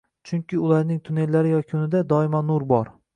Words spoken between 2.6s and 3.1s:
bor.